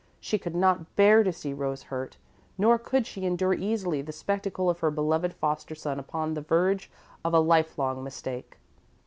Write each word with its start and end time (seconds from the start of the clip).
She 0.19 0.39
could 0.39 0.55
not 0.55 0.95
bear 0.95 1.23
to 1.23 1.31
see 1.31 1.53
Rose 1.53 1.83
hurt, 1.83 2.17
nor 2.57 2.79
could 2.79 3.05
she 3.05 3.23
endure 3.23 3.53
easily 3.53 4.01
the 4.01 4.11
spectacle 4.11 4.67
of 4.67 4.79
her 4.79 4.89
beloved 4.89 5.31
foster 5.31 5.75
son 5.75 5.99
upon 5.99 6.33
the 6.33 6.41
verge 6.41 6.89
of 7.23 7.35
a 7.35 7.39
lifelong 7.39 8.03
mistake. 8.03 8.57